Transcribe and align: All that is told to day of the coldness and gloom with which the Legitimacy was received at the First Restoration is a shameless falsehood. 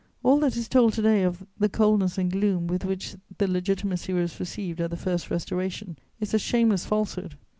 All 0.23 0.39
that 0.39 0.57
is 0.57 0.67
told 0.67 0.93
to 0.93 1.03
day 1.03 1.21
of 1.21 1.45
the 1.59 1.69
coldness 1.69 2.17
and 2.17 2.31
gloom 2.31 2.65
with 2.65 2.83
which 2.85 3.17
the 3.37 3.47
Legitimacy 3.47 4.11
was 4.13 4.39
received 4.39 4.81
at 4.81 4.89
the 4.89 4.97
First 4.97 5.29
Restoration 5.29 5.95
is 6.19 6.33
a 6.33 6.39
shameless 6.39 6.87
falsehood. 6.87 7.35